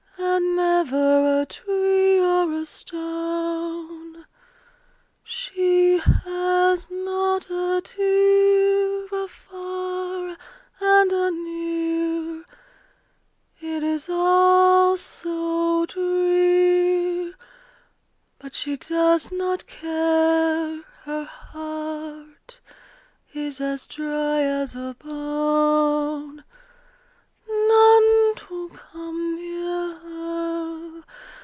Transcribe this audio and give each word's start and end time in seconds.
And 0.17 0.55
never 0.55 1.41
a 1.41 1.45
tree 1.45 2.19
or 2.19 2.51
a 2.51 2.65
stone! 2.65 4.25
She 5.23 5.97
has 5.97 6.87
not 6.89 7.47
a 7.49 7.81
tear: 7.83 9.05
Afar 9.11 10.37
and 10.79 11.11
anear 11.11 12.45
It 13.59 13.83
is 13.83 14.07
all 14.09 14.95
so 14.97 15.85
drear, 15.85 17.33
But 18.39 18.55
she 18.55 18.77
does 18.77 19.31
not 19.31 19.67
care, 19.67 20.81
Her 21.03 21.23
heart 21.25 22.59
is 23.33 23.59
as 23.61 23.85
dry 23.87 24.41
as 24.41 24.75
a 24.75 24.95
bone. 24.97 26.43
None 27.53 28.35
to 28.35 28.69
come 28.73 29.35
near 29.35 29.71
her! 29.97 31.05